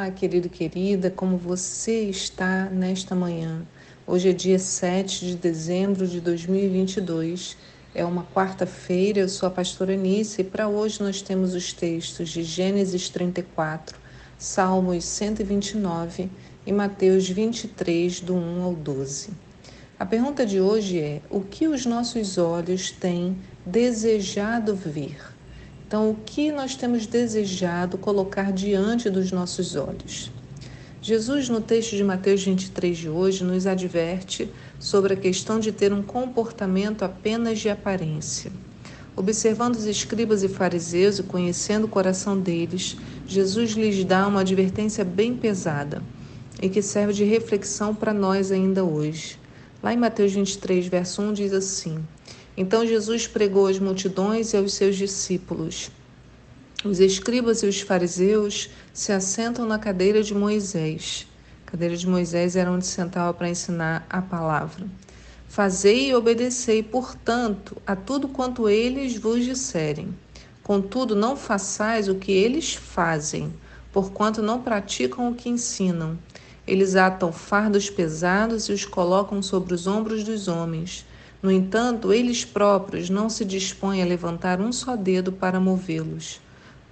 Olá, 0.00 0.12
querido 0.12 0.46
e 0.46 0.50
querida, 0.50 1.10
como 1.10 1.36
você 1.36 2.02
está 2.04 2.66
nesta 2.66 3.16
manhã? 3.16 3.66
Hoje 4.06 4.28
é 4.28 4.32
dia 4.32 4.56
7 4.56 5.26
de 5.26 5.34
dezembro 5.34 6.06
de 6.06 6.20
2022, 6.20 7.56
é 7.92 8.04
uma 8.04 8.22
quarta-feira, 8.22 9.18
eu 9.18 9.28
sou 9.28 9.48
a 9.48 9.50
pastora 9.50 9.96
Nice 9.96 10.40
e 10.40 10.44
para 10.44 10.68
hoje 10.68 11.02
nós 11.02 11.20
temos 11.20 11.52
os 11.52 11.72
textos 11.72 12.28
de 12.28 12.44
Gênesis 12.44 13.08
34, 13.08 13.98
Salmos 14.38 15.04
129 15.04 16.30
e 16.64 16.72
Mateus 16.72 17.28
23, 17.28 18.20
do 18.20 18.36
1 18.36 18.62
ao 18.62 18.74
12. 18.74 19.30
A 19.98 20.06
pergunta 20.06 20.46
de 20.46 20.60
hoje 20.60 21.00
é: 21.00 21.20
o 21.28 21.40
que 21.40 21.66
os 21.66 21.84
nossos 21.84 22.38
olhos 22.38 22.92
têm 22.92 23.36
desejado 23.66 24.76
ver? 24.76 25.37
Então, 25.88 26.10
o 26.10 26.14
que 26.14 26.52
nós 26.52 26.76
temos 26.76 27.06
desejado 27.06 27.96
colocar 27.96 28.52
diante 28.52 29.08
dos 29.08 29.32
nossos 29.32 29.74
olhos? 29.74 30.30
Jesus, 31.00 31.48
no 31.48 31.62
texto 31.62 31.96
de 31.96 32.04
Mateus 32.04 32.44
23 32.44 32.94
de 32.94 33.08
hoje, 33.08 33.42
nos 33.42 33.66
adverte 33.66 34.50
sobre 34.78 35.14
a 35.14 35.16
questão 35.16 35.58
de 35.58 35.72
ter 35.72 35.90
um 35.90 36.02
comportamento 36.02 37.06
apenas 37.06 37.58
de 37.58 37.70
aparência. 37.70 38.52
Observando 39.16 39.76
os 39.76 39.86
escribas 39.86 40.42
e 40.42 40.48
fariseus 40.48 41.20
e 41.20 41.22
conhecendo 41.22 41.84
o 41.84 41.88
coração 41.88 42.38
deles, 42.38 42.94
Jesus 43.26 43.70
lhes 43.70 44.04
dá 44.04 44.28
uma 44.28 44.42
advertência 44.42 45.06
bem 45.06 45.34
pesada 45.34 46.02
e 46.60 46.68
que 46.68 46.82
serve 46.82 47.14
de 47.14 47.24
reflexão 47.24 47.94
para 47.94 48.12
nós 48.12 48.52
ainda 48.52 48.84
hoje. 48.84 49.38
Lá 49.82 49.94
em 49.94 49.96
Mateus 49.96 50.32
23, 50.34 50.86
verso 50.86 51.22
1 51.22 51.32
diz 51.32 51.54
assim: 51.54 52.04
então 52.60 52.84
Jesus 52.84 53.24
pregou 53.24 53.68
às 53.68 53.78
multidões 53.78 54.52
e 54.52 54.56
aos 54.56 54.72
seus 54.72 54.96
discípulos. 54.96 55.92
Os 56.84 56.98
escribas 56.98 57.62
e 57.62 57.66
os 57.66 57.80
fariseus 57.80 58.68
se 58.92 59.12
assentam 59.12 59.64
na 59.64 59.78
cadeira 59.78 60.24
de 60.24 60.34
Moisés. 60.34 61.24
A 61.64 61.70
cadeira 61.70 61.96
de 61.96 62.04
Moisés 62.08 62.56
era 62.56 62.72
onde 62.72 62.84
sentava 62.84 63.32
para 63.32 63.48
ensinar 63.48 64.04
a 64.10 64.20
palavra. 64.20 64.88
Fazei 65.46 66.10
e 66.10 66.14
obedecei, 66.16 66.82
portanto, 66.82 67.76
a 67.86 67.94
tudo 67.94 68.26
quanto 68.26 68.68
eles 68.68 69.16
vos 69.16 69.44
disserem. 69.44 70.12
Contudo, 70.60 71.14
não 71.14 71.36
façais 71.36 72.08
o 72.08 72.16
que 72.16 72.32
eles 72.32 72.74
fazem, 72.74 73.52
porquanto 73.92 74.42
não 74.42 74.60
praticam 74.60 75.30
o 75.30 75.34
que 75.36 75.48
ensinam. 75.48 76.18
Eles 76.66 76.96
atam 76.96 77.30
fardos 77.30 77.88
pesados 77.88 78.64
e 78.64 78.72
os 78.72 78.84
colocam 78.84 79.40
sobre 79.40 79.74
os 79.74 79.86
ombros 79.86 80.24
dos 80.24 80.48
homens 80.48 81.06
no 81.40 81.52
entanto, 81.52 82.12
eles 82.12 82.44
próprios 82.44 83.08
não 83.08 83.30
se 83.30 83.44
dispõem 83.44 84.02
a 84.02 84.06
levantar 84.06 84.60
um 84.60 84.72
só 84.72 84.96
dedo 84.96 85.30
para 85.30 85.60
movê-los. 85.60 86.40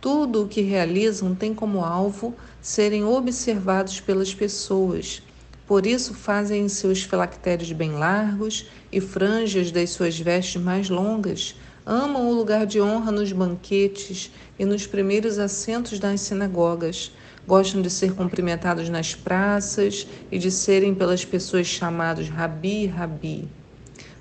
Tudo 0.00 0.44
o 0.44 0.48
que 0.48 0.60
realizam 0.60 1.34
tem 1.34 1.52
como 1.52 1.84
alvo 1.84 2.32
serem 2.62 3.04
observados 3.04 3.98
pelas 3.98 4.32
pessoas. 4.32 5.20
Por 5.66 5.84
isso 5.84 6.14
fazem 6.14 6.68
seus 6.68 7.02
filactérios 7.02 7.72
bem 7.72 7.92
largos 7.92 8.66
e 8.92 9.00
franjas 9.00 9.72
das 9.72 9.90
suas 9.90 10.16
vestes 10.16 10.62
mais 10.62 10.88
longas. 10.88 11.56
Amam 11.84 12.28
o 12.28 12.32
lugar 12.32 12.66
de 12.66 12.80
honra 12.80 13.10
nos 13.10 13.32
banquetes 13.32 14.30
e 14.56 14.64
nos 14.64 14.86
primeiros 14.86 15.40
assentos 15.40 15.98
das 15.98 16.20
sinagogas. 16.20 17.10
Gostam 17.48 17.82
de 17.82 17.90
ser 17.90 18.14
cumprimentados 18.14 18.88
nas 18.88 19.12
praças 19.12 20.06
e 20.30 20.38
de 20.38 20.52
serem 20.52 20.94
pelas 20.94 21.24
pessoas 21.24 21.66
chamados 21.66 22.28
Rabi, 22.28 22.86
Rabi. 22.86 23.48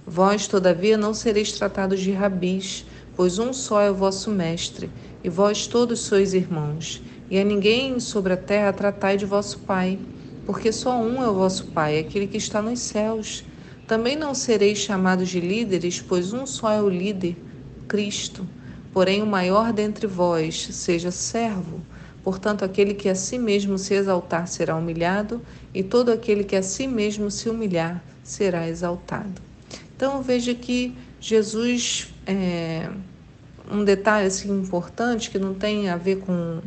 Vós, 0.07 0.47
todavia, 0.47 0.97
não 0.97 1.15
sereis 1.15 1.51
tratados 1.51 1.99
de 1.99 2.11
rabis, 2.11 2.85
pois 3.15 3.39
um 3.39 3.51
só 3.51 3.81
é 3.81 3.89
o 3.89 3.95
vosso 3.95 4.29
mestre, 4.29 4.91
e 5.23 5.29
vós 5.29 5.65
todos 5.65 6.01
sois 6.01 6.35
irmãos. 6.35 7.01
E 7.27 7.39
a 7.39 7.43
ninguém 7.43 7.99
sobre 7.99 8.33
a 8.33 8.37
terra 8.37 8.71
tratai 8.71 9.17
de 9.17 9.25
vosso 9.25 9.57
Pai, 9.59 9.97
porque 10.45 10.71
só 10.71 10.95
um 11.01 11.23
é 11.23 11.27
o 11.27 11.33
vosso 11.33 11.67
Pai, 11.71 11.97
aquele 11.97 12.27
que 12.27 12.37
está 12.37 12.61
nos 12.61 12.81
céus. 12.81 13.43
Também 13.87 14.15
não 14.15 14.35
sereis 14.35 14.77
chamados 14.77 15.27
de 15.27 15.39
líderes, 15.39 15.99
pois 15.99 16.33
um 16.33 16.45
só 16.45 16.71
é 16.71 16.79
o 16.79 16.87
líder, 16.87 17.35
Cristo. 17.87 18.47
Porém, 18.93 19.23
o 19.23 19.25
maior 19.25 19.73
dentre 19.73 20.05
vós 20.05 20.67
seja 20.71 21.09
servo. 21.09 21.81
Portanto, 22.23 22.63
aquele 22.63 22.93
que 22.93 23.09
a 23.09 23.15
si 23.15 23.39
mesmo 23.39 23.75
se 23.79 23.95
exaltar 23.95 24.47
será 24.47 24.75
humilhado, 24.75 25.41
e 25.73 25.81
todo 25.81 26.11
aquele 26.11 26.43
que 26.43 26.55
a 26.55 26.61
si 26.61 26.85
mesmo 26.85 27.31
se 27.31 27.49
humilhar 27.49 28.03
será 28.23 28.67
exaltado. 28.67 29.44
Então 29.95 30.21
veja 30.21 30.53
que 30.53 30.93
Jesus 31.19 32.13
é 32.27 32.89
um 33.71 33.83
detalhe 33.83 34.27
assim 34.27 34.51
importante 34.51 35.29
que 35.29 35.39
não 35.39 35.53
tem 35.53 35.89
a 35.89 35.97
ver 35.97 36.17
com 36.17 36.61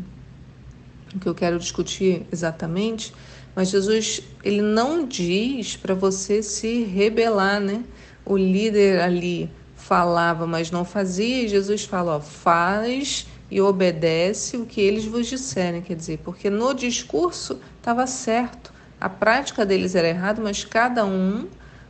o 1.14 1.18
que 1.18 1.28
eu 1.28 1.34
quero 1.34 1.58
discutir 1.58 2.26
exatamente, 2.32 3.12
mas 3.54 3.70
Jesus 3.70 4.22
ele 4.42 4.62
não 4.62 5.06
diz 5.06 5.76
para 5.76 5.94
você 5.94 6.42
se 6.42 6.84
rebelar, 6.84 7.60
né? 7.60 7.84
O 8.24 8.36
líder 8.36 9.00
ali 9.00 9.50
falava, 9.76 10.46
mas 10.46 10.70
não 10.70 10.84
fazia, 10.84 11.44
e 11.44 11.48
Jesus 11.48 11.84
fala, 11.84 12.16
ó, 12.16 12.20
faz 12.20 13.26
e 13.50 13.60
obedece 13.60 14.56
o 14.56 14.66
que 14.66 14.80
eles 14.80 15.04
vos 15.06 15.26
disserem, 15.26 15.80
quer 15.80 15.96
dizer, 15.96 16.18
porque 16.18 16.50
no 16.50 16.74
discurso 16.74 17.58
estava 17.78 18.06
certo, 18.06 18.72
a 19.00 19.08
prática 19.08 19.64
deles 19.64 19.94
era 19.94 20.08
errada, 20.08 20.42
mas 20.42 20.64
cada 20.64 21.06
um 21.06 21.46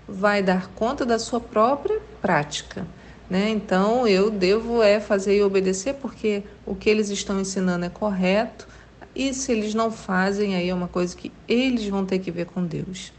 vai 0.09 0.43
dar 0.43 0.69
conta 0.69 1.05
da 1.05 1.19
sua 1.19 1.41
própria 1.41 2.01
prática. 2.23 2.87
Né? 3.29 3.51
Então 3.51 4.09
eu 4.09 4.31
devo 4.31 4.83
é 4.83 4.99
fazer 4.99 5.37
e 5.37 5.43
obedecer 5.43 5.95
porque 5.95 6.43
o 6.65 6.75
que 6.75 6.89
eles 6.89 7.11
estão 7.11 7.39
ensinando 7.39 7.85
é 7.85 7.91
correto 7.91 8.67
e 9.15 9.35
se 9.35 9.53
eles 9.53 9.75
não 9.75 9.91
fazem 9.91 10.57
aí 10.57 10.71
é 10.71 10.75
uma 10.75 10.89
coisa 10.89 11.15
que 11.15 11.31
eles 11.47 11.87
vão 11.89 12.07
ter 12.07 12.21
que 12.21 12.31
ver 12.31 12.47
com 12.47 12.65
Deus. 12.65 13.13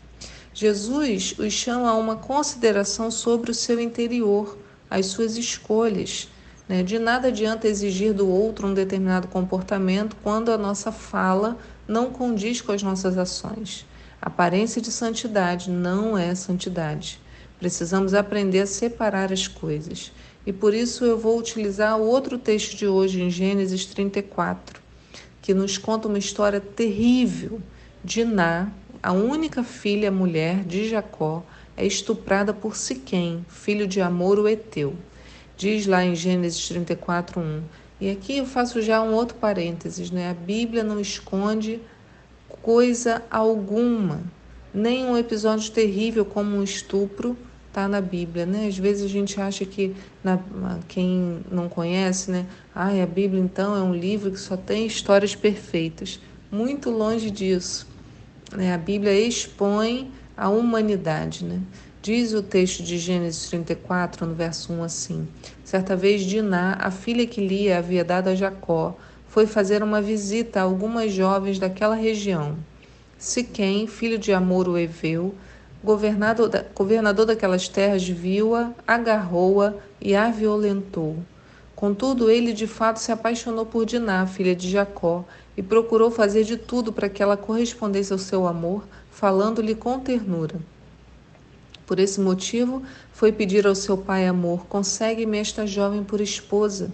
Jesus 0.53 1.35
os 1.37 1.53
chama 1.53 1.89
a 1.89 1.93
uma 1.93 2.15
consideração 2.15 3.11
sobre 3.11 3.51
o 3.51 3.53
seu 3.53 3.79
interior, 3.79 4.57
as 4.89 5.05
suas 5.05 5.37
escolhas. 5.37 6.27
Né? 6.67 6.81
De 6.81 6.97
nada 6.97 7.27
adianta 7.27 7.67
exigir 7.67 8.13
do 8.13 8.27
outro 8.27 8.67
um 8.67 8.73
determinado 8.73 9.27
comportamento 9.27 10.15
quando 10.23 10.51
a 10.51 10.57
nossa 10.57 10.91
fala 10.91 11.57
não 11.87 12.09
condiz 12.09 12.61
com 12.61 12.71
as 12.71 12.81
nossas 12.81 13.17
ações. 13.17 13.85
Aparência 14.21 14.81
de 14.81 14.91
santidade 14.91 15.69
não 15.71 16.17
é 16.17 16.35
santidade. 16.35 17.21
Precisamos 17.57 18.13
aprender 18.13 18.59
a 18.59 18.65
separar 18.65 19.31
as 19.31 19.47
coisas. 19.47 20.11
E 20.45 20.51
por 20.51 20.73
isso 20.73 21.05
eu 21.05 21.17
vou 21.17 21.37
utilizar 21.37 21.97
o 21.97 22.05
outro 22.05 22.37
texto 22.37 22.75
de 22.75 22.87
hoje, 22.87 23.21
em 23.21 23.29
Gênesis 23.29 23.85
34, 23.85 24.81
que 25.41 25.53
nos 25.53 25.77
conta 25.77 26.07
uma 26.07 26.17
história 26.17 26.59
terrível. 26.59 27.61
Diná, 28.03 28.69
a 29.01 29.13
única 29.13 29.63
filha 29.63 30.11
mulher 30.11 30.63
de 30.63 30.89
Jacó, 30.89 31.43
é 31.77 31.85
estuprada 31.85 32.53
por 32.53 32.75
Siquém, 32.75 33.45
filho 33.47 33.87
de 33.87 34.01
Amor 34.01 34.37
o 34.37 34.49
Eteu. 34.49 34.95
Diz 35.55 35.85
lá 35.87 36.03
em 36.03 36.13
Gênesis 36.13 36.67
34, 36.67 37.39
1. 37.39 37.61
E 38.01 38.11
aqui 38.11 38.37
eu 38.37 38.45
faço 38.45 38.81
já 38.81 39.01
um 39.01 39.13
outro 39.13 39.37
parênteses, 39.37 40.11
né? 40.11 40.29
A 40.29 40.33
Bíblia 40.33 40.83
não 40.83 40.99
esconde 40.99 41.79
coisa 42.61 43.23
alguma, 43.29 44.21
nem 44.73 45.05
um 45.05 45.17
episódio 45.17 45.71
terrível 45.71 46.25
como 46.25 46.55
um 46.55 46.63
estupro 46.63 47.37
está 47.69 47.87
na 47.87 48.01
Bíblia, 48.01 48.45
né? 48.45 48.67
Às 48.67 48.77
vezes 48.77 49.03
a 49.03 49.07
gente 49.07 49.39
acha 49.39 49.63
que 49.63 49.95
na, 50.23 50.39
quem 50.87 51.41
não 51.51 51.69
conhece, 51.69 52.29
né? 52.29 52.45
Ah, 52.75 52.89
a 52.89 53.05
Bíblia 53.05 53.41
então 53.41 53.75
é 53.75 53.81
um 53.81 53.93
livro 53.93 54.31
que 54.31 54.39
só 54.39 54.57
tem 54.57 54.85
histórias 54.85 55.35
perfeitas. 55.35 56.19
Muito 56.51 56.89
longe 56.89 57.29
disso. 57.29 57.87
Né? 58.51 58.73
A 58.73 58.77
Bíblia 58.77 59.13
expõe 59.13 60.11
a 60.35 60.49
humanidade, 60.49 61.45
né? 61.45 61.61
Diz 62.01 62.33
o 62.33 62.41
texto 62.41 62.81
de 62.81 62.97
Gênesis 62.97 63.49
34, 63.49 64.25
no 64.25 64.33
verso 64.33 64.73
1 64.73 64.83
assim: 64.83 65.27
Certa 65.63 65.95
vez 65.95 66.23
Diná, 66.23 66.77
a 66.79 66.89
filha 66.89 67.27
que 67.27 67.45
Lia 67.45 67.77
havia 67.77 68.03
dado 68.03 68.29
a 68.29 68.35
Jacó, 68.35 68.97
foi 69.29 69.45
fazer 69.45 69.81
uma 69.81 70.01
visita 70.01 70.59
a 70.59 70.63
algumas 70.63 71.13
jovens 71.13 71.57
daquela 71.59 71.95
região. 71.95 72.57
Siquém, 73.17 73.87
filho 73.87 74.17
de 74.17 74.33
Amor 74.33 74.67
o 74.67 74.77
Eveu, 74.77 75.35
governador, 75.83 76.49
da, 76.49 76.65
governador 76.75 77.25
daquelas 77.25 77.67
terras, 77.67 78.07
viu-a, 78.07 78.71
agarrou-a 78.87 79.75
e 80.01 80.15
a 80.15 80.29
violentou. 80.29 81.17
Contudo, 81.75 82.29
ele 82.29 82.51
de 82.51 82.67
fato 82.67 82.97
se 82.97 83.11
apaixonou 83.11 83.65
por 83.65 83.85
Diná, 83.85 84.25
filha 84.25 84.55
de 84.55 84.69
Jacó, 84.69 85.23
e 85.55 85.61
procurou 85.61 86.09
fazer 86.09 86.43
de 86.43 86.57
tudo 86.57 86.91
para 86.91 87.07
que 87.07 87.21
ela 87.21 87.37
correspondesse 87.37 88.11
ao 88.11 88.19
seu 88.19 88.47
amor, 88.47 88.83
falando-lhe 89.11 89.75
com 89.75 89.99
ternura. 89.99 90.55
Por 91.85 91.99
esse 91.99 92.19
motivo, 92.19 92.83
foi 93.13 93.31
pedir 93.31 93.65
ao 93.65 93.75
seu 93.75 93.97
pai 93.97 94.27
Amor: 94.27 94.65
consegue-me 94.67 95.37
esta 95.37 95.65
jovem 95.65 96.03
por 96.03 96.19
esposa. 96.19 96.91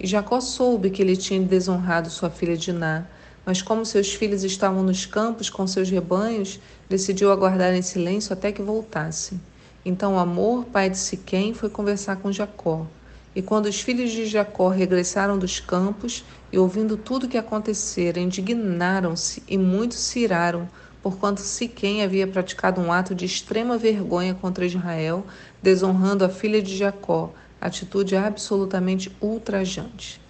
E 0.00 0.06
Jacó 0.06 0.40
soube 0.40 0.90
que 0.90 1.02
ele 1.02 1.16
tinha 1.16 1.40
desonrado 1.40 2.08
sua 2.08 2.30
filha 2.30 2.56
Diná, 2.56 3.04
mas 3.44 3.62
como 3.62 3.84
seus 3.84 4.12
filhos 4.14 4.44
estavam 4.44 4.82
nos 4.82 5.06
campos 5.06 5.50
com 5.50 5.66
seus 5.66 5.90
rebanhos, 5.90 6.60
decidiu 6.88 7.32
aguardar 7.32 7.74
em 7.74 7.82
silêncio 7.82 8.32
até 8.32 8.52
que 8.52 8.62
voltasse. 8.62 9.40
Então 9.84 10.18
Amor, 10.18 10.66
pai 10.66 10.90
de 10.90 10.98
Siquém, 10.98 11.54
foi 11.54 11.68
conversar 11.68 12.16
com 12.16 12.30
Jacó. 12.30 12.86
E 13.34 13.42
quando 13.42 13.66
os 13.66 13.80
filhos 13.80 14.10
de 14.10 14.26
Jacó 14.26 14.68
regressaram 14.68 15.38
dos 15.38 15.60
campos 15.60 16.24
e 16.52 16.58
ouvindo 16.58 16.96
tudo 16.96 17.26
o 17.26 17.28
que 17.28 17.38
acontecera, 17.38 18.20
indignaram-se 18.20 19.42
e 19.48 19.58
muitos 19.58 19.98
se 19.98 20.20
iraram, 20.20 20.68
porquanto 21.02 21.40
Siquém 21.40 22.02
havia 22.02 22.26
praticado 22.26 22.80
um 22.80 22.92
ato 22.92 23.14
de 23.14 23.24
extrema 23.24 23.78
vergonha 23.78 24.34
contra 24.34 24.66
Israel, 24.66 25.26
desonrando 25.62 26.24
a 26.24 26.28
filha 26.28 26.60
de 26.60 26.76
Jacó, 26.76 27.32
atitude 27.60 28.16
absolutamente 28.16 29.10
ultrajante. 29.20 30.20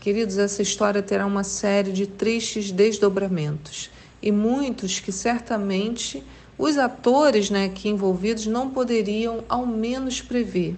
Queridos, 0.00 0.38
essa 0.38 0.62
história 0.62 1.02
terá 1.02 1.26
uma 1.26 1.42
série 1.42 1.92
de 1.92 2.06
tristes 2.06 2.70
desdobramentos 2.70 3.90
e 4.22 4.30
muitos 4.30 5.00
que 5.00 5.10
certamente 5.10 6.22
os 6.58 6.78
atores 6.78 7.50
né, 7.50 7.66
aqui 7.66 7.88
envolvidos 7.88 8.46
não 8.46 8.70
poderiam 8.70 9.44
ao 9.48 9.66
menos 9.66 10.20
prever. 10.22 10.76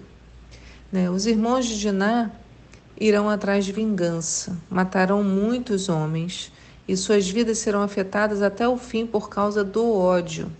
Né? 0.91 1.09
Os 1.09 1.25
irmãos 1.25 1.65
de 1.65 1.79
Diná 1.79 2.31
irão 2.99 3.29
atrás 3.29 3.63
de 3.63 3.71
vingança, 3.71 4.57
matarão 4.69 5.23
muitos 5.23 5.87
homens 5.87 6.51
e 6.87 6.97
suas 6.97 7.29
vidas 7.29 7.59
serão 7.59 7.81
afetadas 7.81 8.41
até 8.41 8.67
o 8.67 8.77
fim 8.77 9.05
por 9.05 9.29
causa 9.29 9.63
do 9.63 9.93
ódio. 9.93 10.51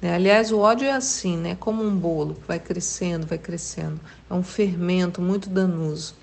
Né? 0.00 0.14
Aliás, 0.14 0.50
o 0.50 0.58
ódio 0.58 0.86
é 0.86 0.92
assim, 0.92 1.36
né? 1.36 1.56
como 1.58 1.82
um 1.82 1.94
bolo, 1.94 2.36
vai 2.46 2.58
crescendo, 2.58 3.26
vai 3.26 3.38
crescendo. 3.38 4.00
É 4.28 4.34
um 4.34 4.42
fermento 4.42 5.20
muito 5.20 5.50
danoso. 5.50 6.14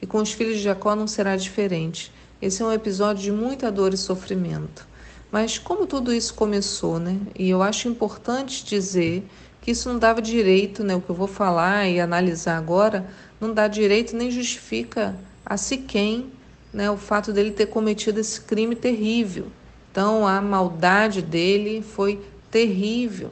E 0.00 0.06
com 0.06 0.18
os 0.18 0.32
filhos 0.32 0.56
de 0.56 0.62
Jacó 0.62 0.94
não 0.94 1.06
será 1.06 1.36
diferente. 1.36 2.12
Esse 2.40 2.62
é 2.62 2.66
um 2.66 2.72
episódio 2.72 3.22
de 3.22 3.32
muita 3.32 3.72
dor 3.72 3.94
e 3.94 3.96
sofrimento. 3.96 4.86
Mas 5.32 5.58
como 5.58 5.86
tudo 5.86 6.12
isso 6.12 6.34
começou, 6.34 7.00
né? 7.00 7.18
E 7.36 7.50
eu 7.50 7.62
acho 7.62 7.88
importante 7.88 8.64
dizer 8.64 9.26
que 9.60 9.70
isso 9.70 9.88
não 9.88 9.98
dava 9.98 10.20
direito, 10.20 10.84
né? 10.84 10.94
O 10.94 11.00
que 11.00 11.10
eu 11.10 11.14
vou 11.14 11.26
falar 11.26 11.88
e 11.88 11.98
analisar 11.98 12.58
agora 12.58 13.06
não 13.40 13.52
dá 13.52 13.66
direito 13.66 14.14
nem 14.14 14.30
justifica 14.30 15.16
a 15.44 15.56
Siquém, 15.56 16.30
né? 16.72 16.90
O 16.90 16.96
fato 16.96 17.32
dele 17.32 17.50
ter 17.50 17.66
cometido 17.66 18.20
esse 18.20 18.40
crime 18.42 18.76
terrível. 18.76 19.46
Então 19.90 20.26
a 20.26 20.40
maldade 20.40 21.22
dele 21.22 21.82
foi 21.82 22.20
terrível, 22.54 23.30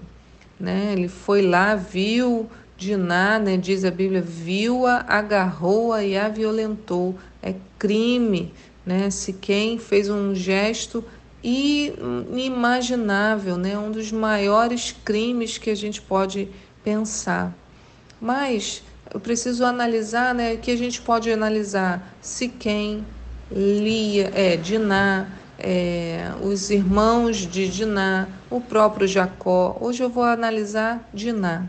né? 0.59 0.93
Ele 0.93 1.07
foi 1.07 1.43
lá, 1.43 1.77
viu 1.77 2.51
Diná, 2.77 3.39
né? 3.39 3.57
Diz 3.57 3.85
a 3.85 3.91
Bíblia, 3.93 4.21
viu-a, 4.21 5.05
agarrou-a 5.07 6.03
e 6.03 6.19
a 6.19 6.29
violentou. 6.29 7.17
É 7.41 7.55
crime, 7.79 8.53
né? 8.85 9.09
Siquém 9.11 9.79
fez 9.79 10.11
um 10.11 10.35
gesto 10.35 11.05
inimaginável, 11.41 13.57
né? 13.57 13.79
um 13.79 13.93
dos 13.93 14.11
maiores 14.11 14.93
crimes 15.05 15.57
que 15.57 15.71
a 15.71 15.77
gente 15.77 16.03
pode 16.03 16.49
pensar. 16.83 17.57
Mas 18.21 18.83
eu 19.13 19.21
preciso 19.21 19.65
analisar, 19.65 20.35
né, 20.35 20.57
que 20.57 20.71
a 20.71 20.77
gente 20.77 21.01
pode 21.01 21.33
analisar 21.33 22.15
Siquém, 22.21 23.05
Lia, 23.51 24.31
é, 24.35 24.57
Diná, 24.57 25.27
é, 25.59 26.33
os 26.43 26.71
irmãos 26.71 27.37
de 27.39 27.69
Diná, 27.69 28.29
o 28.51 28.61
próprio 28.61 29.07
Jacó. 29.07 29.77
Hoje 29.81 30.03
eu 30.03 30.09
vou 30.09 30.25
analisar 30.25 31.09
Diná. 31.13 31.67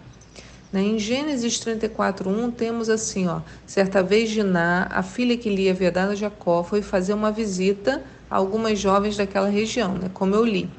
Né? 0.72 0.82
Em 0.82 1.00
Gênesis 1.00 1.60
34:1 1.60 2.52
temos 2.52 2.90
assim, 2.90 3.28
ó, 3.28 3.42
certa 3.66 4.02
vez 4.02 4.32
Diná, 4.32 4.88
a 4.90 5.04
filha 5.04 5.38
que 5.38 5.50
Lia 5.50 5.74
dado 5.92 6.12
a 6.12 6.16
Jacó, 6.16 6.64
foi 6.64 6.82
fazer 6.82 7.14
uma 7.14 7.32
visita 7.32 8.04
algumas 8.30 8.80
jovens 8.80 9.16
daquela 9.16 9.48
região, 9.48 9.94
né, 9.94 10.10
como 10.12 10.34
eu 10.34 10.44
li. 10.44 10.70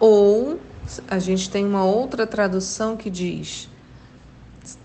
Ou 0.00 0.58
a 1.08 1.18
gente 1.18 1.50
tem 1.50 1.64
uma 1.64 1.84
outra 1.84 2.26
tradução 2.26 2.96
que 2.96 3.10
diz: 3.10 3.68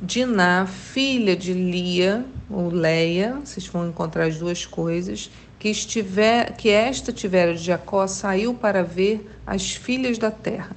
Diná, 0.01 0.65
filha 0.65 1.35
de 1.35 1.53
Lia, 1.53 2.25
ou 2.49 2.69
Leia, 2.69 3.39
vocês 3.43 3.67
vão 3.67 3.87
encontrar 3.87 4.25
as 4.25 4.37
duas 4.37 4.65
coisas, 4.65 5.31
que, 5.57 5.69
estiver, 5.69 6.55
que 6.55 6.69
esta 6.69 7.11
tivera 7.11 7.53
de 7.53 7.63
Jacó, 7.63 8.05
saiu 8.07 8.53
para 8.53 8.83
ver 8.83 9.29
as 9.45 9.71
filhas 9.71 10.17
da 10.17 10.31
terra. 10.31 10.75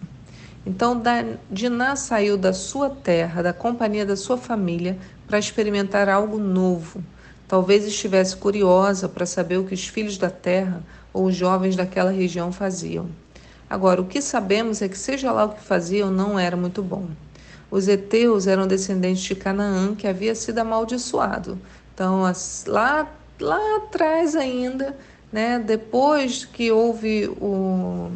Então, 0.67 1.03
Diná 1.51 1.97
saiu 1.97 2.37
da 2.37 2.53
sua 2.53 2.91
terra, 2.91 3.43
da 3.43 3.53
companhia 3.53 4.07
da 4.07 4.17
sua 4.17 4.39
família, 4.39 4.97
para 5.27 5.39
experimentar 5.39 6.09
algo 6.09 6.39
novo, 6.39 7.03
Talvez 7.47 7.85
estivesse 7.85 8.37
curiosa 8.37 9.09
para 9.09 9.27
saber 9.27 9.59
o 9.59 9.65
que 9.65 9.75
os 9.75 9.87
filhos 9.87 10.17
da 10.17 10.31
terra 10.31 10.83
ou 11.13 11.27
os 11.27 11.37
jovens 11.37 11.77
daquela 11.77 12.11
região 12.11 12.51
faziam. 12.51 13.07
Agora, 13.69 14.01
o 14.01 14.07
que 14.07 14.21
sabemos 14.23 14.81
é 14.81 14.89
que, 14.89 14.99
seja 14.99 15.31
lá 15.31 15.45
o 15.45 15.51
que 15.51 15.63
faziam, 15.63 16.11
não 16.11 16.39
era 16.39 16.57
muito 16.57 16.83
bom. 16.83 17.07
Os 17.75 17.89
heteus 17.89 18.47
eram 18.47 18.69
descendentes 18.69 19.25
de 19.25 19.35
Canaã, 19.35 19.97
que 19.97 20.07
havia 20.07 20.33
sido 20.37 20.61
amaldiçoado. 20.61 21.59
Então, 21.93 22.23
lá, 22.69 23.13
lá 23.41 23.77
atrás 23.79 24.37
ainda, 24.37 24.97
né, 25.33 25.59
depois 25.59 26.45
que 26.45 26.71
houve 26.71 27.27
o, 27.27 28.13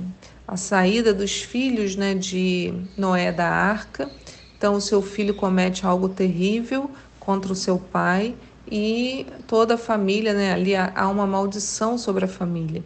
a 0.46 0.56
saída 0.56 1.12
dos 1.12 1.42
filhos 1.42 1.96
né, 1.96 2.14
de 2.14 2.72
Noé 2.96 3.32
da 3.32 3.48
arca, 3.48 4.08
então 4.56 4.74
o 4.74 4.80
seu 4.80 5.02
filho 5.02 5.34
comete 5.34 5.84
algo 5.84 6.08
terrível 6.08 6.88
contra 7.18 7.52
o 7.52 7.56
seu 7.56 7.80
pai 7.80 8.36
e 8.70 9.26
toda 9.48 9.74
a 9.74 9.78
família, 9.78 10.34
né? 10.34 10.52
Ali 10.52 10.76
há 10.76 11.08
uma 11.08 11.26
maldição 11.26 11.98
sobre 11.98 12.26
a 12.26 12.28
família. 12.28 12.84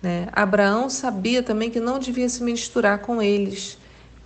Né? 0.00 0.28
Abraão 0.30 0.88
sabia 0.88 1.42
também 1.42 1.68
que 1.68 1.80
não 1.80 1.98
devia 1.98 2.28
se 2.28 2.44
misturar 2.44 3.00
com 3.00 3.20
eles, 3.20 3.76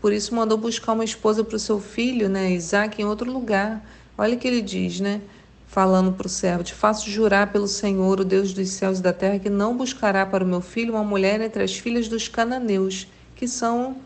por 0.01 0.13
isso 0.13 0.35
mandou 0.35 0.57
buscar 0.57 0.95
uma 0.95 1.05
esposa 1.05 1.45
para 1.45 1.57
o 1.57 1.59
seu 1.59 1.79
filho, 1.79 2.29
né, 2.29 2.53
Isaac, 2.53 3.01
em 3.01 3.05
outro 3.05 3.31
lugar. 3.31 3.85
Olha 4.17 4.35
o 4.35 4.39
que 4.39 4.49
ele 4.49 4.63
diz, 4.63 4.99
né? 4.99 5.21
Falando 5.67 6.13
para 6.13 6.27
o 6.27 6.31
servo: 6.31 6.65
Te 6.65 6.75
faço 6.75 7.11
jurar 7.11 7.53
pelo 7.53 7.69
Senhor, 7.69 8.21
o 8.21 8.25
Deus 8.25 8.53
dos 8.53 8.71
céus 8.71 8.99
e 8.99 9.03
da 9.03 9.13
terra, 9.13 9.39
que 9.39 9.51
não 9.51 9.77
buscará 9.77 10.25
para 10.25 10.43
o 10.43 10.47
meu 10.47 10.61
filho 10.61 10.95
uma 10.95 11.05
mulher 11.05 11.41
entre 11.41 11.63
as 11.63 11.77
filhas 11.77 12.09
dos 12.09 12.29
cananeus, 12.29 13.07
que 13.37 13.47
são 13.47 13.97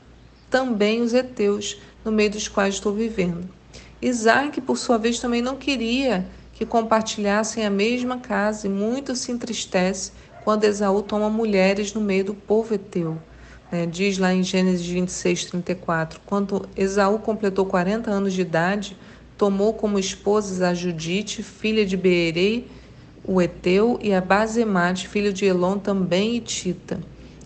também 0.50 1.00
os 1.00 1.14
heteus, 1.14 1.78
no 2.04 2.12
meio 2.12 2.30
dos 2.30 2.48
quais 2.48 2.74
estou 2.74 2.92
vivendo. 2.92 3.48
Isaac, 4.02 4.60
por 4.60 4.76
sua 4.76 4.98
vez, 4.98 5.18
também 5.18 5.40
não 5.40 5.56
queria 5.56 6.26
que 6.52 6.66
compartilhassem 6.66 7.64
a 7.64 7.70
mesma 7.70 8.18
casa, 8.18 8.66
e 8.66 8.70
muito 8.70 9.16
se 9.16 9.32
entristece 9.32 10.12
quando 10.44 10.64
Esaú 10.64 11.02
toma 11.02 11.30
mulheres 11.30 11.92
no 11.94 12.00
meio 12.00 12.24
do 12.24 12.34
povo 12.34 12.74
eteu. 12.74 13.18
É, 13.72 13.86
diz 13.86 14.18
lá 14.18 14.32
em 14.32 14.42
Gênesis 14.42 14.86
26, 14.86 15.46
34: 15.46 16.20
Quando 16.26 16.68
Esaú 16.76 17.18
completou 17.18 17.66
40 17.66 18.10
anos 18.10 18.32
de 18.32 18.42
idade, 18.42 18.96
tomou 19.36 19.74
como 19.74 19.98
esposas 19.98 20.62
a 20.62 20.74
Judite, 20.74 21.42
filha 21.42 21.84
de 21.84 21.96
Beerei, 21.96 22.68
o 23.24 23.40
Eteu, 23.40 23.98
e 24.02 24.12
a 24.12 24.20
Bazemate, 24.20 25.08
filho 25.08 25.32
de 25.32 25.44
Elon, 25.44 25.78
também 25.78 26.36
Itita. 26.36 27.00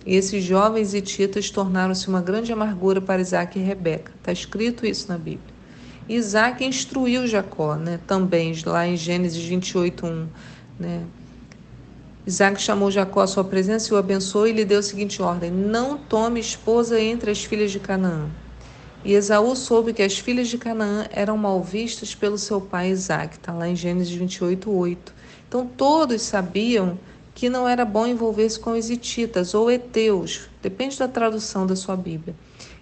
E 0.04 0.16
esses 0.16 0.42
jovens 0.42 0.94
hititas 0.94 1.50
tornaram-se 1.50 2.08
uma 2.08 2.20
grande 2.20 2.52
amargura 2.52 3.00
para 3.00 3.20
Isaac 3.20 3.58
e 3.58 3.62
Rebeca. 3.62 4.12
Está 4.18 4.32
escrito 4.32 4.86
isso 4.86 5.08
na 5.08 5.18
Bíblia. 5.18 5.58
Isaac 6.08 6.64
instruiu 6.64 7.26
Jacó, 7.26 7.76
né? 7.76 8.00
Também 8.06 8.54
lá 8.64 8.86
em 8.86 8.96
Gênesis 8.96 9.44
28, 9.44 10.06
1, 10.06 10.26
né? 10.80 11.02
Isaac 12.28 12.60
chamou 12.60 12.90
Jacó 12.90 13.22
à 13.22 13.26
sua 13.26 13.42
presença 13.42 13.88
e 13.88 13.94
o 13.94 13.96
abençoou 13.96 14.46
e 14.46 14.52
lhe 14.52 14.62
deu 14.62 14.80
a 14.80 14.82
seguinte 14.82 15.22
ordem: 15.22 15.50
Não 15.50 15.96
tome 15.96 16.38
esposa 16.38 17.00
entre 17.00 17.30
as 17.30 17.42
filhas 17.42 17.72
de 17.72 17.80
Canaã. 17.80 18.28
E 19.02 19.14
Esaú 19.14 19.56
soube 19.56 19.94
que 19.94 20.02
as 20.02 20.18
filhas 20.18 20.48
de 20.48 20.58
Canaã 20.58 21.06
eram 21.10 21.38
mal 21.38 21.62
vistas 21.62 22.14
pelo 22.14 22.36
seu 22.36 22.60
pai 22.60 22.90
Isaac. 22.90 23.36
Está 23.36 23.50
lá 23.54 23.66
em 23.66 23.74
Gênesis 23.74 24.14
28, 24.14 24.70
8. 24.70 25.14
Então 25.48 25.66
todos 25.66 26.20
sabiam 26.20 26.98
que 27.34 27.48
não 27.48 27.66
era 27.66 27.86
bom 27.86 28.06
envolver-se 28.06 28.60
com 28.60 28.72
os 28.72 28.90
hititas 28.90 29.54
ou 29.54 29.70
heteus, 29.70 30.50
depende 30.60 30.98
da 30.98 31.08
tradução 31.08 31.66
da 31.66 31.76
sua 31.76 31.96
Bíblia. 31.96 32.36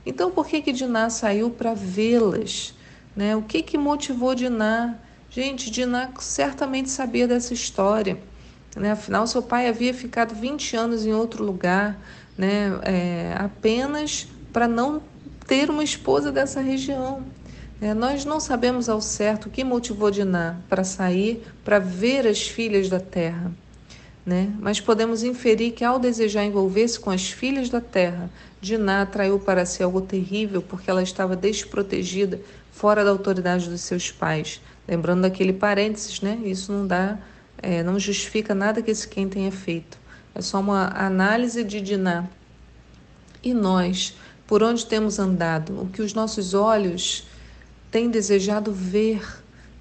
Então 0.05 0.29
por 0.33 0.49
que 0.49 0.61
que 0.61 0.73
Diná 0.73 1.09
saiu 1.09 1.51
para 1.51 1.73
vê-las? 1.73 2.75
Né? 3.15 3.37
O 3.37 3.43
que, 3.43 3.63
que 3.63 3.79
motivou 3.79 4.35
Diná? 4.35 4.97
Gente, 5.31 5.71
Diná 5.71 6.11
certamente 6.19 6.91
sabia 6.91 7.29
dessa 7.29 7.55
história. 7.55 8.19
Né? 8.77 8.93
Afinal, 8.93 9.27
seu 9.27 9.43
pai 9.43 9.69
havia 9.69 9.95
ficado 9.95 10.35
20 10.35 10.77
anos 10.77 11.07
em 11.07 11.13
outro 11.13 11.43
lugar, 11.43 11.99
né? 12.37 12.79
É, 12.83 13.35
apenas 13.39 14.29
para 14.53 14.69
não 14.69 15.03
ter 15.47 15.71
uma 15.71 15.83
esposa 15.83 16.31
dessa 16.31 16.61
região. 16.61 17.23
É, 17.81 17.93
nós 17.95 18.25
não 18.25 18.41
sabemos 18.41 18.89
ao 18.89 19.01
certo 19.01 19.47
o 19.47 19.51
que 19.51 19.63
motivou 19.63 20.11
Diná 20.11 20.57
para 20.69 20.83
sair 20.83 21.43
para 21.65 21.79
ver 21.79 22.27
as 22.27 22.47
filhas 22.47 22.89
da 22.89 23.01
terra. 23.01 23.53
Né? 24.25 24.51
Mas 24.59 24.81
podemos 24.81 25.23
inferir 25.23 25.73
que, 25.73 25.85
ao 25.85 25.99
desejar 25.99 26.45
envolver-se 26.45 26.99
com 26.99 27.11
as 27.11 27.31
filhas 27.31 27.71
da 27.71 27.81
terra, 27.81 28.29
Diná 28.61 29.03
atraiu 29.03 29.39
para 29.39 29.65
si 29.65 29.83
algo 29.83 30.01
terrível 30.01 30.61
porque 30.63 30.91
ela 30.91 31.03
estava 31.03 31.37
desprotegida 31.37 32.41
fora 32.73 33.05
da 33.05 33.11
autoridade 33.11 33.69
dos 33.69 33.83
seus 33.83 34.11
pais. 34.11 34.61
Lembrando 34.89 35.23
daquele 35.23 35.53
parênteses, 35.53 36.21
né? 36.21 36.39
Isso 36.45 36.73
não 36.73 36.87
dá, 36.87 37.19
é, 37.63 37.83
não 37.83 37.99
justifica 37.99 38.55
nada 38.55 38.83
que 38.83 38.91
esse 38.91 39.07
quem 39.07 39.29
tenha 39.29 39.53
feito. 39.53 39.99
É 40.35 40.41
só 40.41 40.61
uma 40.61 40.89
análise 40.89 41.65
de 41.65 41.81
Diná. 41.81 42.27
E 43.43 43.55
nós, 43.55 44.17
por 44.47 44.63
onde 44.63 44.87
temos 44.87 45.19
andado, 45.19 45.83
o 45.83 45.89
que 45.89 46.03
os 46.03 46.15
nossos 46.15 46.55
olhos 46.55 47.27
têm 47.91 48.11
desejado 48.11 48.73
ver, 48.73 49.23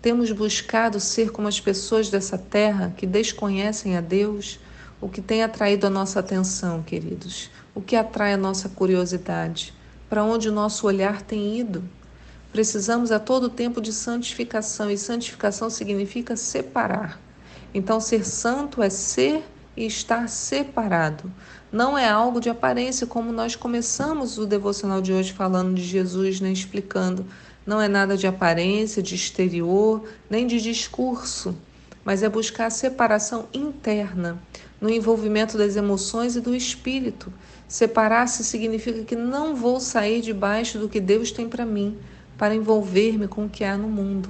Temos 0.05 0.31
buscado 0.31 0.99
ser 0.99 1.31
como 1.31 1.47
as 1.47 1.59
pessoas 1.59 2.11
dessa 2.11 2.37
terra 2.37 2.93
que 2.95 3.07
desconhecem 3.07 3.97
a 3.97 4.01
Deus? 4.01 4.59
O 5.01 5.09
que 5.09 5.19
tem 5.19 5.41
atraído 5.41 5.87
a 5.87 5.89
nossa 5.89 6.19
atenção, 6.19 6.83
queridos? 6.83 7.49
O 7.73 7.81
que 7.81 7.95
atrai 7.95 8.33
a 8.33 8.37
nossa 8.37 8.69
curiosidade? 8.69 9.73
Para 10.07 10.23
onde 10.23 10.47
o 10.47 10.51
nosso 10.51 10.85
olhar 10.85 11.23
tem 11.23 11.57
ido? 11.57 11.83
Precisamos 12.51 13.11
a 13.11 13.17
todo 13.17 13.49
tempo 13.49 13.81
de 13.81 13.91
santificação, 13.91 14.91
e 14.91 14.97
santificação 14.99 15.71
significa 15.71 16.35
separar. 16.35 17.19
Então, 17.75 17.99
ser 17.99 18.25
santo 18.25 18.81
é 18.81 18.89
ser 18.89 19.43
e 19.75 19.85
estar 19.85 20.29
separado. 20.29 21.29
Não 21.69 21.97
é 21.97 22.07
algo 22.07 22.39
de 22.39 22.49
aparência, 22.49 23.05
como 23.05 23.33
nós 23.33 23.57
começamos 23.57 24.37
o 24.37 24.45
devocional 24.45 25.01
de 25.01 25.11
hoje 25.11 25.33
falando 25.33 25.75
de 25.75 25.83
Jesus, 25.83 26.39
né, 26.39 26.53
explicando. 26.53 27.25
Não 27.65 27.81
é 27.81 27.89
nada 27.89 28.15
de 28.15 28.25
aparência, 28.25 29.03
de 29.03 29.13
exterior, 29.13 30.07
nem 30.29 30.47
de 30.47 30.61
discurso, 30.61 31.53
mas 32.05 32.23
é 32.23 32.29
buscar 32.29 32.67
a 32.67 32.69
separação 32.69 33.49
interna, 33.53 34.41
no 34.79 34.89
envolvimento 34.89 35.57
das 35.57 35.75
emoções 35.75 36.37
e 36.37 36.39
do 36.39 36.55
espírito. 36.55 37.29
Separar-se 37.67 38.41
significa 38.45 39.03
que 39.03 39.17
não 39.17 39.53
vou 39.53 39.81
sair 39.81 40.21
debaixo 40.21 40.79
do 40.79 40.87
que 40.87 41.01
Deus 41.01 41.29
tem 41.29 41.49
para 41.49 41.65
mim, 41.65 41.97
para 42.37 42.55
envolver-me 42.55 43.27
com 43.27 43.43
o 43.43 43.49
que 43.49 43.65
há 43.65 43.77
no 43.77 43.89
mundo. 43.89 44.29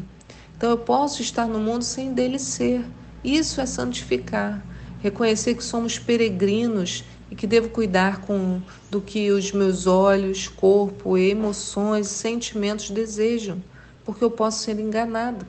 Então 0.58 0.72
eu 0.72 0.80
posso 0.80 1.22
estar 1.22 1.46
no 1.46 1.60
mundo 1.60 1.84
sem 1.84 2.12
dele 2.12 2.40
ser. 2.40 2.84
Isso 3.26 3.60
é 3.60 3.66
santificar. 3.66 4.64
Reconhecer 5.02 5.56
que 5.56 5.64
somos 5.64 5.98
peregrinos 5.98 7.04
e 7.32 7.36
que 7.36 7.48
devo 7.48 7.70
cuidar 7.70 8.22
com 8.22 8.62
do 8.90 9.02
que 9.02 9.32
os 9.32 9.52
meus 9.52 9.88
olhos, 9.88 10.48
corpo, 10.48 11.18
emoções, 11.18 12.08
sentimentos 12.08 12.92
desejam, 12.92 13.64
porque 14.04 14.24
eu 14.24 14.30
posso 14.30 14.64
ser 14.64 14.80
enganado. 14.80 15.46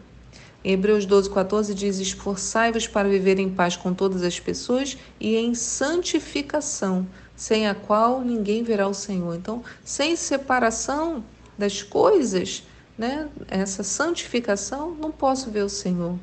Em 0.64 0.72
Hebreus 0.72 1.04
12, 1.04 1.28
14 1.28 1.74
diz: 1.74 1.98
Esforçai-vos 1.98 2.88
para 2.88 3.08
viver 3.08 3.38
em 3.38 3.50
paz 3.50 3.76
com 3.76 3.92
todas 3.92 4.22
as 4.22 4.40
pessoas 4.40 4.96
e 5.20 5.36
em 5.36 5.54
santificação, 5.54 7.06
sem 7.36 7.68
a 7.68 7.74
qual 7.74 8.22
ninguém 8.22 8.62
verá 8.62 8.88
o 8.88 8.94
Senhor. 8.94 9.36
Então, 9.36 9.62
sem 9.84 10.16
separação, 10.16 11.22
das 11.58 11.82
coisas, 11.82 12.62
né? 12.96 13.28
essa 13.48 13.82
santificação, 13.82 14.96
não 14.98 15.10
posso 15.10 15.50
ver 15.50 15.62
o 15.62 15.68
Senhor. 15.68 16.18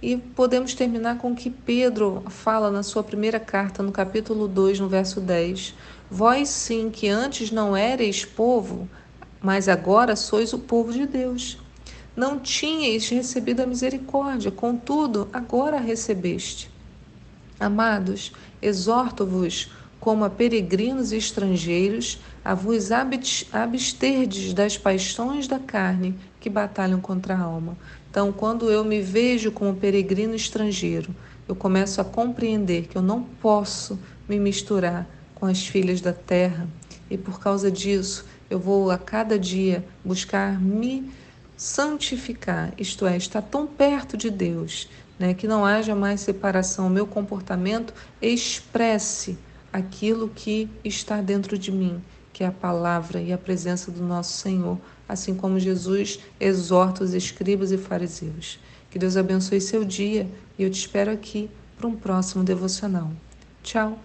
E 0.00 0.16
podemos 0.16 0.74
terminar 0.74 1.18
com 1.18 1.32
o 1.32 1.34
que 1.34 1.50
Pedro 1.50 2.22
fala 2.28 2.70
na 2.70 2.84
sua 2.84 3.02
primeira 3.02 3.40
carta, 3.40 3.82
no 3.82 3.90
capítulo 3.90 4.46
2, 4.46 4.78
no 4.78 4.88
verso 4.88 5.20
10. 5.20 5.74
Vós 6.08 6.48
sim, 6.48 6.88
que 6.88 7.08
antes 7.08 7.50
não 7.50 7.76
erais 7.76 8.24
povo, 8.24 8.88
mas 9.42 9.68
agora 9.68 10.14
sois 10.14 10.52
o 10.52 10.58
povo 10.58 10.92
de 10.92 11.04
Deus. 11.04 11.58
Não 12.14 12.38
tinhais 12.38 13.08
recebido 13.08 13.60
a 13.60 13.66
misericórdia, 13.66 14.52
contudo, 14.52 15.28
agora 15.32 15.78
a 15.78 15.80
recebeste. 15.80 16.70
Amados, 17.58 18.32
exorto-vos 18.62 19.68
como 19.98 20.24
a 20.24 20.30
peregrinos 20.30 21.10
e 21.10 21.16
estrangeiros, 21.16 22.20
a 22.44 22.54
vos 22.54 22.90
absterdes 22.92 24.54
das 24.54 24.78
paixões 24.78 25.48
da 25.48 25.58
carne 25.58 26.16
que 26.38 26.48
batalham 26.48 27.00
contra 27.00 27.34
a 27.34 27.40
alma. 27.40 27.76
Então, 28.18 28.32
quando 28.32 28.68
eu 28.68 28.84
me 28.84 29.00
vejo 29.00 29.52
como 29.52 29.76
peregrino 29.76 30.34
estrangeiro, 30.34 31.14
eu 31.46 31.54
começo 31.54 32.00
a 32.00 32.04
compreender 32.04 32.88
que 32.88 32.98
eu 32.98 33.00
não 33.00 33.22
posso 33.22 33.96
me 34.28 34.40
misturar 34.40 35.08
com 35.36 35.46
as 35.46 35.64
filhas 35.64 36.00
da 36.00 36.12
terra 36.12 36.68
e 37.08 37.16
por 37.16 37.38
causa 37.38 37.70
disso 37.70 38.24
eu 38.50 38.58
vou 38.58 38.90
a 38.90 38.98
cada 38.98 39.38
dia 39.38 39.84
buscar 40.04 40.60
me 40.60 41.08
santificar, 41.56 42.72
isto 42.76 43.06
é, 43.06 43.16
estar 43.16 43.40
tão 43.40 43.68
perto 43.68 44.16
de 44.16 44.30
Deus, 44.30 44.88
né, 45.16 45.32
que 45.32 45.46
não 45.46 45.64
haja 45.64 45.94
mais 45.94 46.20
separação. 46.20 46.88
O 46.88 46.90
meu 46.90 47.06
comportamento 47.06 47.94
expresse 48.20 49.38
aquilo 49.72 50.28
que 50.28 50.68
está 50.84 51.20
dentro 51.20 51.56
de 51.56 51.70
mim, 51.70 52.02
que 52.32 52.42
é 52.42 52.48
a 52.48 52.52
palavra 52.52 53.20
e 53.20 53.32
a 53.32 53.38
presença 53.38 53.92
do 53.92 54.02
nosso 54.02 54.38
Senhor, 54.38 54.76
assim 55.08 55.34
como 55.34 55.58
Jesus 55.58 56.20
exorta 56.38 57.02
os 57.02 57.14
escribas 57.14 57.72
e 57.72 57.78
fariseus. 57.78 58.58
Que 58.90 58.98
Deus 58.98 59.16
abençoe 59.16 59.60
seu 59.60 59.84
dia 59.84 60.28
e 60.58 60.62
eu 60.62 60.70
te 60.70 60.78
espero 60.78 61.10
aqui 61.10 61.50
para 61.76 61.86
um 61.86 61.96
próximo 61.96 62.44
devocional. 62.44 63.10
Tchau! 63.62 63.98